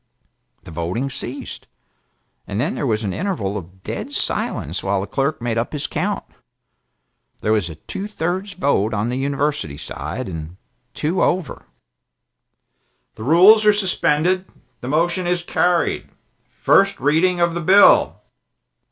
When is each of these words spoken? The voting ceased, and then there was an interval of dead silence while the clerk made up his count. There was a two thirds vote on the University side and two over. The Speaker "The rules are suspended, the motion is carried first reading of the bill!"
The 0.63 0.71
voting 0.71 1.11
ceased, 1.11 1.67
and 2.47 2.59
then 2.59 2.73
there 2.73 2.87
was 2.87 3.03
an 3.03 3.13
interval 3.13 3.55
of 3.55 3.83
dead 3.83 4.11
silence 4.11 4.81
while 4.81 4.99
the 4.99 5.05
clerk 5.05 5.39
made 5.43 5.59
up 5.59 5.73
his 5.73 5.85
count. 5.85 6.23
There 7.41 7.51
was 7.51 7.69
a 7.69 7.75
two 7.75 8.07
thirds 8.07 8.53
vote 8.53 8.95
on 8.95 9.09
the 9.09 9.17
University 9.17 9.77
side 9.77 10.27
and 10.27 10.57
two 10.95 11.21
over. 11.21 11.67
The 13.13 13.13
Speaker 13.13 13.13
"The 13.13 13.23
rules 13.25 13.63
are 13.67 13.73
suspended, 13.73 14.45
the 14.79 14.87
motion 14.87 15.27
is 15.27 15.43
carried 15.43 16.09
first 16.49 16.99
reading 16.99 17.39
of 17.39 17.53
the 17.53 17.61
bill!" 17.61 18.23